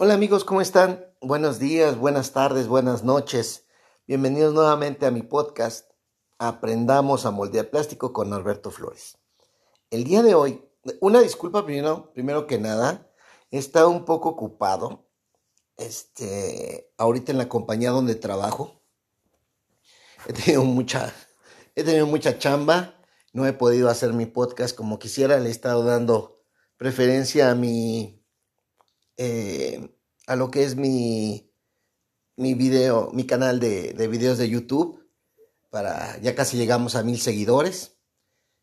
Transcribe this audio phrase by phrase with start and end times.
[0.00, 1.04] Hola amigos, ¿cómo están?
[1.20, 3.66] Buenos días, buenas tardes, buenas noches.
[4.06, 5.90] Bienvenidos nuevamente a mi podcast
[6.38, 9.18] Aprendamos a moldear plástico con Alberto Flores.
[9.90, 10.62] El día de hoy,
[11.00, 13.10] una disculpa primero, primero que nada,
[13.50, 15.08] he estado un poco ocupado.
[15.76, 18.80] Este, ahorita en la compañía donde trabajo,
[20.28, 21.12] he tenido mucha,
[21.74, 22.94] he tenido mucha chamba.
[23.32, 25.40] No he podido hacer mi podcast como quisiera.
[25.40, 26.36] Le he estado dando
[26.76, 28.17] preferencia a mi
[29.18, 29.94] eh,
[30.26, 31.52] a lo que es mi,
[32.36, 35.04] mi video, mi canal de, de videos de YouTube.
[35.70, 37.98] Para, ya casi llegamos a mil seguidores.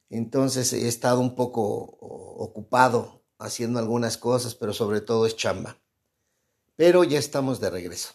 [0.10, 5.78] Entonces he estado un poco ocupado haciendo algunas cosas, pero sobre todo es chamba.
[6.76, 8.14] Pero ya estamos de regreso.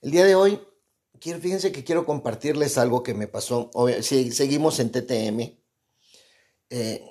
[0.00, 0.60] El día de hoy,
[1.20, 3.70] quiero, fíjense que quiero compartirles algo que me pasó.
[4.00, 5.58] Si seguimos en TTM.
[6.68, 7.04] Eh,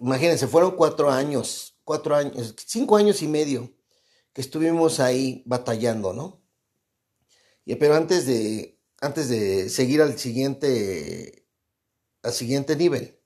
[0.00, 3.70] imagínense, fueron cuatro años, cuatro años, cinco años y medio
[4.32, 6.42] que estuvimos ahí batallando, ¿no?
[7.64, 11.48] Y, pero antes de, antes de seguir al siguiente,
[12.22, 13.20] al siguiente nivel,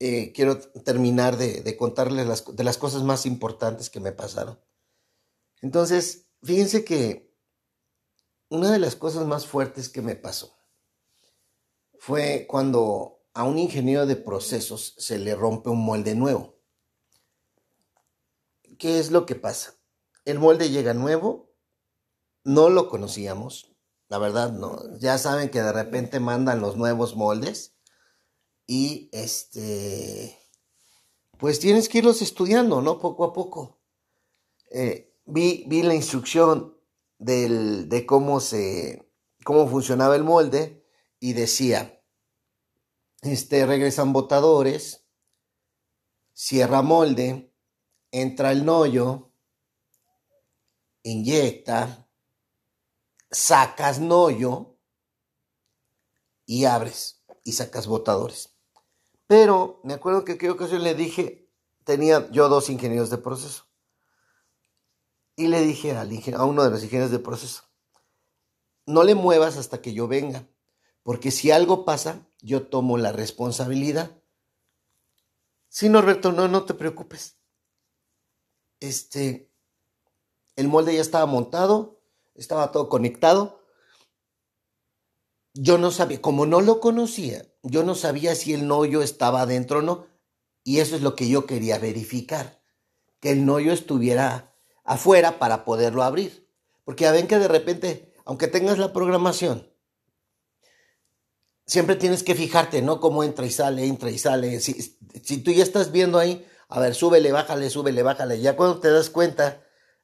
[0.00, 4.58] eh, quiero terminar de, contarles las, de las cosas más importantes que me pasaron.
[5.60, 7.32] Entonces, fíjense que
[8.48, 10.56] una de las cosas más fuertes que me pasó
[11.98, 16.58] fue cuando a un ingeniero de procesos se le rompe un molde nuevo.
[18.78, 19.78] ¿Qué es lo que pasa?
[20.24, 21.52] El molde llega nuevo,
[22.44, 23.74] no lo conocíamos,
[24.08, 24.78] la verdad no.
[24.98, 27.76] Ya saben que de repente mandan los nuevos moldes
[28.66, 30.38] y este,
[31.38, 32.98] pues tienes que irlos estudiando, ¿no?
[32.98, 33.80] Poco a poco.
[34.70, 36.78] Eh, vi, vi la instrucción
[37.18, 39.12] del, de cómo se,
[39.44, 40.86] cómo funcionaba el molde
[41.18, 42.02] y decía,
[43.22, 45.06] este, regresan botadores,
[46.32, 47.52] cierra molde,
[48.10, 49.31] entra el noyo,
[51.02, 52.08] inyecta,
[53.30, 54.76] sacas noyo
[56.46, 58.54] y abres y sacas botadores.
[59.26, 61.48] Pero me acuerdo que aquella ocasión le dije,
[61.84, 63.66] tenía yo dos ingenieros de proceso.
[65.34, 67.64] Y le dije al a uno de los ingenieros de proceso,
[68.86, 70.46] no le muevas hasta que yo venga,
[71.02, 74.22] porque si algo pasa, yo tomo la responsabilidad.
[75.68, 77.38] Sí, Norberto, no, no te preocupes.
[78.80, 79.51] Este,
[80.62, 82.00] el molde ya estaba montado,
[82.34, 83.60] estaba todo conectado.
[85.54, 89.80] Yo no sabía, como no lo conocía, yo no sabía si el noyo estaba adentro
[89.80, 90.06] o no.
[90.64, 92.62] Y eso es lo que yo quería verificar,
[93.20, 96.48] que el noyo estuviera afuera para poderlo abrir.
[96.84, 99.68] Porque ya ven que de repente, aunque tengas la programación,
[101.66, 103.00] siempre tienes que fijarte, ¿no?
[103.00, 104.60] Cómo entra y sale, entra y sale.
[104.60, 104.74] Si,
[105.22, 108.40] si tú ya estás viendo ahí, a ver, súbele, bájale, súbele, bájale.
[108.40, 109.62] Ya cuando te das cuenta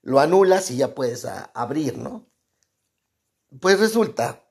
[0.09, 2.31] lo anulas y ya puedes abrir, ¿no?
[3.61, 4.51] Pues resulta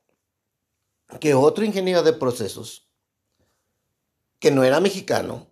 [1.20, 2.92] que otro ingeniero de procesos,
[4.38, 5.48] que no era mexicano,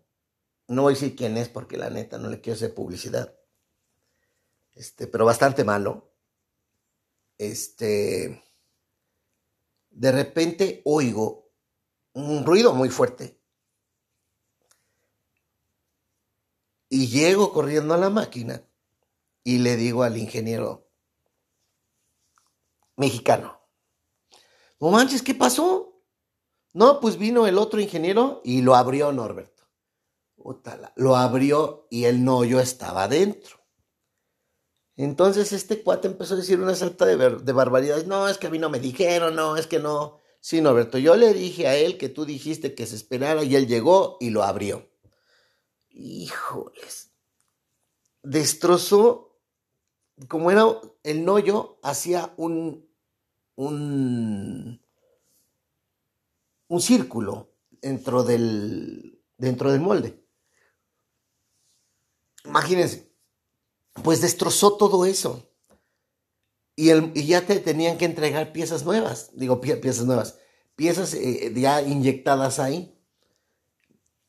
[0.67, 3.35] no voy a decir quién es porque la neta no le quiero hacer publicidad,
[4.75, 6.13] este, pero bastante malo,
[7.39, 8.43] este,
[9.89, 11.49] de repente oigo
[12.13, 13.41] un ruido muy fuerte
[16.89, 18.63] y llego corriendo a la máquina
[19.45, 20.91] y le digo al ingeniero
[22.97, 23.61] mexicano,
[24.81, 26.03] no manches, ¿qué pasó?
[26.73, 29.63] No, pues vino el otro ingeniero y lo abrió Norberto.
[30.95, 33.63] lo abrió y el yo estaba dentro.
[34.97, 38.07] Entonces este cuate empezó a decir una salta de, de barbaridades.
[38.07, 40.19] No, es que a mí no me dijeron, no, es que no.
[40.41, 43.67] Sí, Norberto, yo le dije a él que tú dijiste que se esperara y él
[43.67, 44.89] llegó y lo abrió.
[45.89, 47.13] Híjoles.
[48.21, 49.24] Destrozó
[50.27, 50.65] como era
[51.03, 52.87] el noyo, hacía un,
[53.55, 54.81] un,
[56.67, 60.23] un círculo dentro del, dentro del molde.
[62.45, 63.11] Imagínense,
[64.03, 65.49] pues destrozó todo eso.
[66.75, 70.39] Y, el, y, ya te tenían que entregar piezas nuevas, digo piezas nuevas,
[70.75, 72.99] piezas eh, ya inyectadas ahí.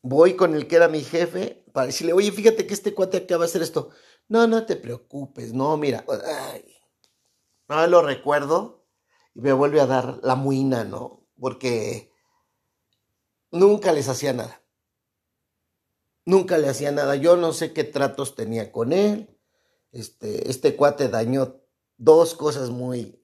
[0.01, 3.43] Voy con el que era mi jefe para decirle, oye, fíjate que este cuate acaba
[3.43, 3.89] de hacer esto.
[4.29, 6.03] No, no te preocupes, no, mira,
[7.69, 8.85] no lo recuerdo
[9.33, 11.25] y me vuelve a dar la muina, ¿no?
[11.39, 12.11] Porque
[13.51, 14.61] nunca les hacía nada.
[16.25, 17.15] Nunca le hacía nada.
[17.15, 19.39] Yo no sé qué tratos tenía con él.
[19.93, 21.61] Este, este cuate dañó
[21.95, 23.23] dos cosas muy,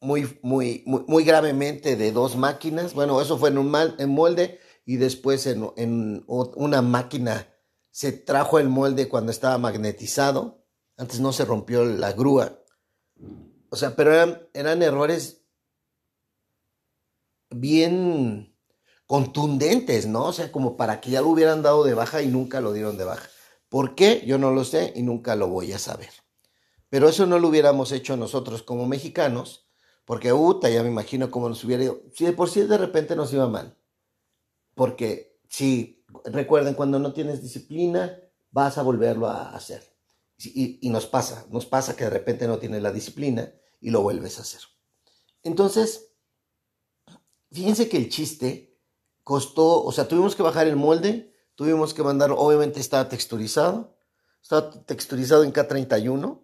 [0.00, 2.94] muy, muy, muy, gravemente de dos máquinas.
[2.94, 3.70] Bueno, eso fue en un
[4.08, 7.49] molde y después en una máquina
[7.90, 10.60] se trajo el molde cuando estaba magnetizado
[11.00, 12.62] Antes no se rompió la grúa.
[13.70, 14.12] O sea, pero
[14.52, 15.46] eran, errores
[17.48, 18.54] bien
[19.06, 20.26] contundentes, ¿no?
[20.26, 22.98] O sea, como para que ya lo hubieran dado de baja y nunca lo dieron
[22.98, 23.30] de baja.
[23.70, 24.22] ¿Por qué?
[24.26, 26.10] Yo no lo sé y nunca lo voy a saber.
[26.90, 29.70] Pero eso no lo hubiéramos hecho nosotros como mexicanos,
[30.04, 32.02] porque Uta, ya me imagino cómo nos hubiera ido.
[32.12, 33.78] Si de por sí de repente nos iba mal.
[34.74, 38.18] Porque si recuerden, cuando no tienes disciplina,
[38.50, 39.82] vas a volverlo a hacer.
[40.38, 44.38] Y, nos pasa, nos pasa que de repente no tienes la disciplina y lo vuelves
[44.38, 44.60] a hacer.
[45.42, 46.14] Entonces,
[47.52, 48.78] fíjense que el chiste
[49.22, 53.98] costó, o sea, tuvimos que bajar el molde, tuvimos que mandar, obviamente estaba texturizado,
[54.42, 56.42] estaba texturizado en K31.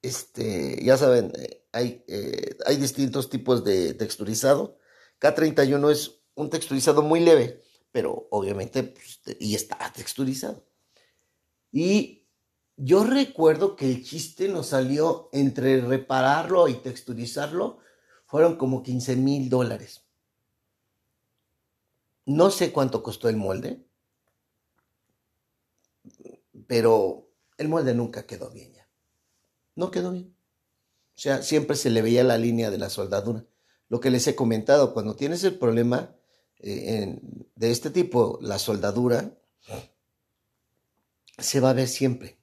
[0.00, 4.78] Este, ya saben, eh, hay, eh, hay distintos tipos de texturizado.
[5.20, 10.64] K31 es un texturizado muy leve, pero obviamente, pues, y está texturizado.
[11.70, 12.26] Y
[12.76, 17.78] yo recuerdo que el chiste nos salió entre repararlo y texturizarlo,
[18.26, 20.02] fueron como 15 mil dólares.
[22.24, 23.84] No sé cuánto costó el molde,
[26.66, 27.28] pero
[27.58, 28.88] el molde nunca quedó bien ya.
[29.74, 30.34] No quedó bien.
[31.14, 33.44] O sea, siempre se le veía la línea de la soldadura.
[33.88, 36.16] Lo que les he comentado, cuando tienes el problema
[36.62, 37.18] eh,
[37.56, 39.36] de este tipo, la soldadura,
[41.38, 42.38] se va a ver siempre.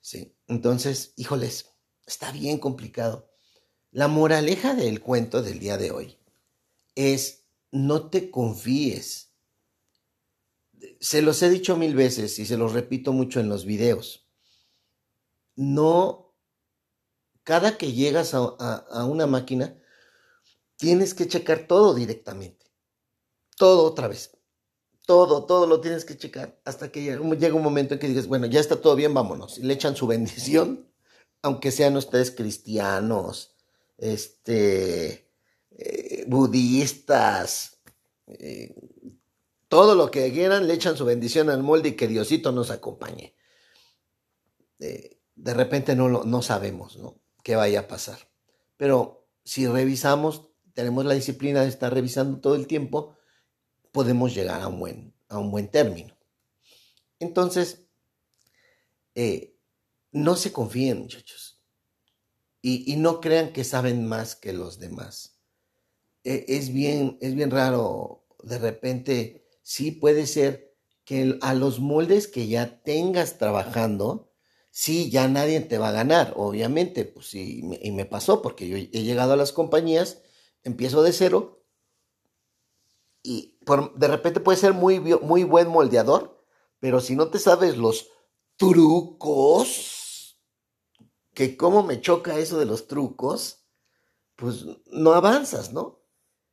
[0.00, 0.34] ¿sí?
[0.48, 1.70] Entonces, híjoles,
[2.06, 3.30] está bien complicado.
[3.90, 6.18] La moraleja del cuento del día de hoy
[6.94, 9.32] es no te confíes.
[11.00, 14.26] Se los he dicho mil veces y se los repito mucho en los videos.
[15.56, 16.34] No,
[17.42, 19.76] cada que llegas a, a una máquina,
[20.76, 22.65] tienes que checar todo directamente.
[23.56, 24.30] Todo otra vez.
[25.06, 28.46] Todo, todo lo tienes que checar hasta que llega un momento en que dices, bueno,
[28.46, 29.58] ya está todo bien, vámonos.
[29.58, 30.88] Y le echan su bendición,
[31.42, 33.54] aunque sean ustedes cristianos,
[33.98, 35.30] este,
[35.70, 37.78] eh, budistas,
[38.26, 38.74] eh,
[39.68, 43.34] todo lo que quieran, le echan su bendición al molde y que Diosito nos acompañe.
[44.80, 47.20] Eh, de repente no, no sabemos ¿no?
[47.42, 48.18] qué vaya a pasar.
[48.76, 53.15] Pero si revisamos, tenemos la disciplina de estar revisando todo el tiempo,
[53.96, 56.14] podemos llegar a un buen, a un buen término.
[57.18, 57.86] Entonces,
[59.14, 59.56] eh,
[60.12, 61.62] no se confíen muchachos
[62.60, 65.38] y, no crean que saben más que los demás.
[66.24, 70.74] E, es, bien, es bien raro, de repente, sí puede ser
[71.06, 74.30] que a los moldes que ya tengas trabajando,
[74.70, 78.76] sí, ya nadie te va a ganar, obviamente, pues sí, y me pasó porque yo
[78.76, 80.20] he llegado a las compañías,
[80.64, 81.56] empiezo de cero
[83.26, 83.58] y
[83.96, 86.40] de repente puede ser muy, muy buen moldeador,
[86.78, 88.08] pero si no te sabes los
[88.56, 90.40] trucos,
[91.34, 93.66] que cómo me choca eso de los trucos,
[94.36, 96.04] pues no avanzas, ¿no?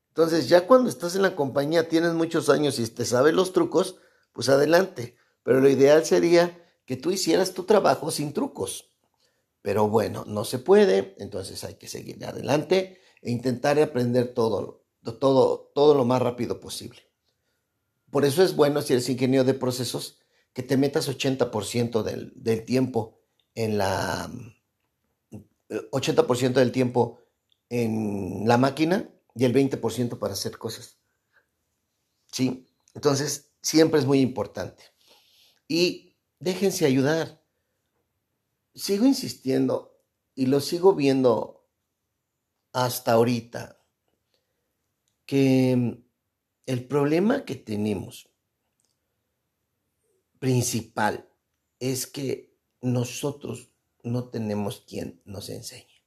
[0.10, 3.98] Entonces ya cuando estás en la compañía, tienes muchos años y te sabes los trucos,
[4.32, 5.16] pues adelante.
[5.44, 8.92] Pero lo ideal sería que tú hicieras tu trabajo sin trucos.
[9.62, 15.72] Pero bueno, no se puede, entonces hay que seguir adelante e intentar aprender todo todo,
[15.76, 17.02] todo lo más rápido posible.
[18.10, 20.20] Por eso es bueno, si eres ingeniero de procesos,
[20.54, 23.20] que te metas 80% del, del tiempo
[23.56, 24.30] en la
[25.70, 27.20] 80% del tiempo
[27.70, 31.00] en la máquina y el 20% para hacer cosas.
[32.32, 32.68] ¿Sí?
[32.94, 34.84] Entonces, siempre es muy importante.
[35.68, 37.44] Y déjense ayudar.
[38.76, 40.00] Sigo insistiendo
[40.36, 41.68] y lo sigo viendo
[42.72, 43.83] hasta ahorita
[45.26, 46.04] que
[46.66, 48.30] el problema que tenemos
[50.40, 51.30] principal
[51.80, 53.72] es que nosotros
[54.04, 56.04] no tenemos quien nos enseñe.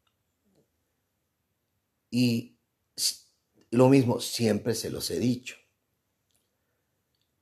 [2.10, 2.58] Y
[3.70, 5.56] lo mismo, siempre se los he dicho.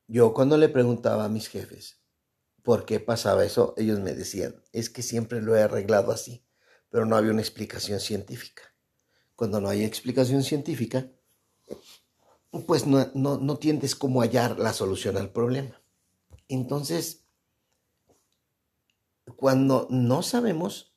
[0.07, 2.00] Yo cuando le preguntaba a mis jefes
[2.62, 6.45] por qué pasaba eso, ellos me decían, es que siempre lo he arreglado así,
[6.90, 8.62] pero no había una explicación científica.
[9.37, 11.11] Cuando no hay explicación científica,
[12.62, 15.80] pues no, no, tiendes como hallar la solución al problema.
[16.49, 17.25] Entonces,
[19.37, 20.94] cuando no sabemos,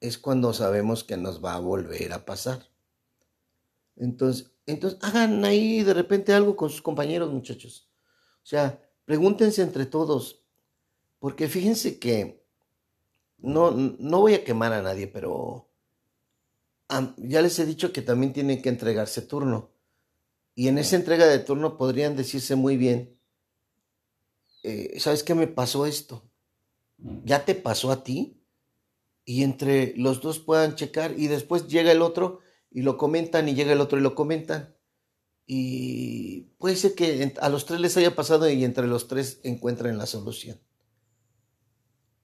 [0.00, 2.68] es cuando sabemos que nos va a volver a pasar.
[3.96, 7.90] Entonces, entonces hagan ahí de repente algo con sus compañeros, muchachos.
[8.42, 10.42] O sea, pregúntense entre todos,
[11.18, 12.42] porque fíjense que
[13.38, 15.68] no, no voy a quemar a nadie, pero
[17.18, 19.69] ya les he dicho que también tienen que entregarse turno.
[20.60, 23.18] Y en esa entrega de turno podrían decirse muy bien,
[24.62, 26.30] eh, ¿sabes qué me pasó esto?
[27.24, 28.44] ya te pasó a ti
[29.24, 32.40] y entre los dos puedan checar y después llega el otro
[32.70, 34.76] y lo comentan y llega el otro y lo comentan.
[35.46, 39.96] Y puede ser que a los tres les haya pasado y entre los tres encuentren
[39.96, 40.60] la solución.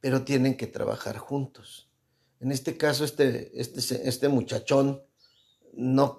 [0.02, 1.90] Pero tienen que trabajar juntos.
[2.40, 5.02] En este caso, este, este, este muchachón
[5.72, 6.18] no,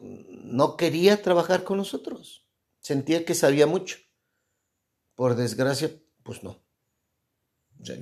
[0.00, 2.46] no quería trabajar con nosotros.
[2.80, 3.98] Sentía que sabía mucho.
[5.14, 5.90] Por desgracia,
[6.22, 6.62] pues no.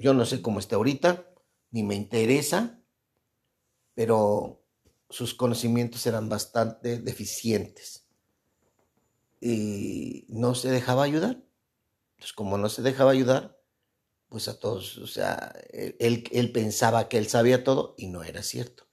[0.00, 1.33] yo no sé cómo está ahorita,
[1.71, 2.80] ni me interesa,
[3.95, 4.62] pero
[5.09, 8.06] sus conocimientos eran bastante deficientes.
[9.40, 11.42] Y no se dejaba ayudar.
[12.16, 13.59] Entonces, como no se dejaba ayudar,
[14.28, 18.42] pues a todos, o sea, él, él pensaba que él sabía todo y no era
[18.42, 18.86] cierto.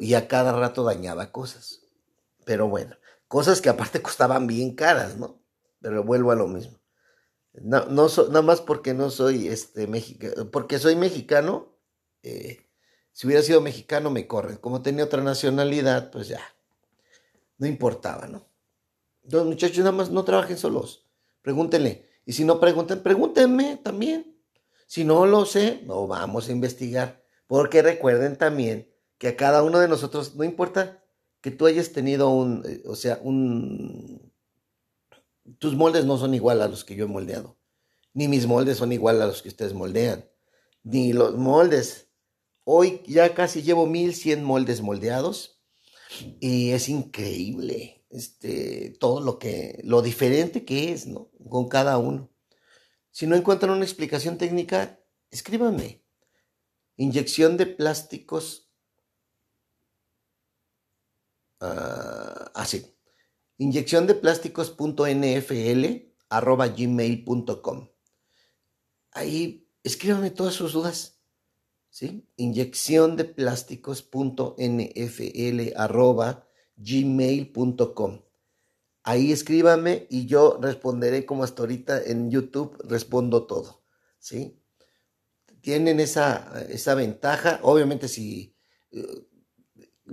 [0.00, 1.82] Y a cada rato dañaba cosas.
[2.44, 2.96] Pero bueno,
[3.28, 5.40] cosas que aparte costaban bien caras, ¿no?
[5.80, 6.78] Pero vuelvo a lo mismo.
[7.52, 11.76] No, no nada más porque no soy este mexicano, porque soy mexicano,
[12.22, 12.66] eh,
[13.12, 14.56] si hubiera sido mexicano me corren.
[14.56, 16.40] Como tenía otra nacionalidad, pues ya,
[17.58, 18.48] no importaba, ¿no?
[19.22, 21.06] Los muchachos nada más no trabajen solos,
[21.42, 22.08] pregúntenle.
[22.26, 24.36] Y si no preguntan, pregúntenme también.
[24.86, 27.24] Si no lo sé, no vamos a investigar.
[27.46, 31.02] Porque recuerden también que a cada uno de nosotros, no importa
[31.40, 34.32] que tú hayas tenido un, eh, o sea, un...
[35.58, 37.58] Tus moldes no son igual a los que yo he moldeado,
[38.14, 40.24] ni mis moldes son igual a los que ustedes moldean,
[40.82, 42.08] ni los moldes.
[42.64, 45.60] Hoy ya casi llevo 1100 moldes moldeados
[46.40, 51.30] y es increíble este, todo lo que, lo diferente que es, ¿no?
[51.48, 52.30] Con cada uno.
[53.10, 56.04] Si no encuentran una explicación técnica, escríbanme.
[56.96, 58.63] Inyección de plásticos
[61.64, 62.94] Ah, así.
[63.56, 65.84] Inyección de plásticos.nfl
[66.28, 67.88] arroba gmail.com.
[69.12, 71.22] Ahí escríbanme todas sus dudas.
[71.88, 72.28] ¿Sí?
[72.36, 78.20] Inyección de plásticos.nfl arroba gmail.com.
[79.04, 83.84] Ahí escríbanme y yo responderé como hasta ahorita en YouTube respondo todo.
[84.18, 84.60] ¿Sí?
[85.62, 87.60] Tienen esa, esa ventaja.
[87.62, 88.54] Obviamente si
[88.90, 89.28] eh,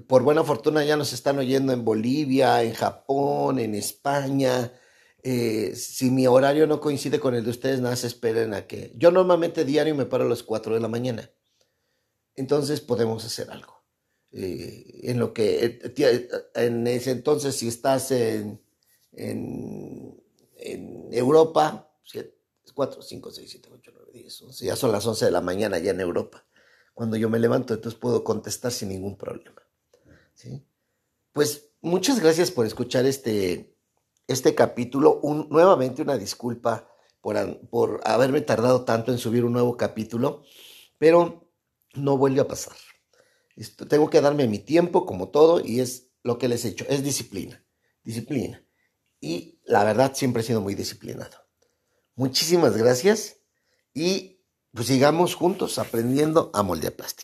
[0.08, 4.72] por buena fortuna ya nos están oyendo en Bolivia, en Japón, en España.
[5.24, 8.94] Eh, si mi horario no coincide con el de ustedes, nada se esperen a que...
[8.96, 11.30] Yo normalmente diario me paro a las 4 de la mañana.
[12.36, 13.84] Entonces podemos hacer algo.
[14.32, 15.82] Eh, en lo que...
[15.96, 18.62] Eh, en ese entonces, si estás en,
[19.12, 20.24] en,
[20.56, 21.92] en Europa,
[22.74, 25.78] 4, 5, 6, 7, 8, 9, 10, 11, ya son las 11 de la mañana
[25.80, 26.46] ya en Europa.
[26.94, 29.61] Cuando yo me levanto, entonces puedo contestar sin ningún problema.
[31.34, 33.76] Pues muchas gracias por escuchar este,
[34.28, 35.22] este capítulo.
[35.50, 36.88] Nuevamente una disculpa
[37.22, 40.44] por, por haberme tardado tanto en subir un nuevo capítulo,
[40.98, 41.50] pero
[41.94, 42.76] no vuelve a pasar.
[43.56, 46.86] Esto, tengo que darme mi tiempo como todo y es lo que les he hecho,
[46.88, 47.64] es disciplina,
[48.04, 48.66] disciplina.
[49.20, 51.38] Y la verdad siempre he sido muy disciplinado.
[52.16, 53.38] Muchísimas gracias
[53.94, 54.40] y
[54.74, 57.22] pues sigamos juntos aprendiendo a moldear plástico.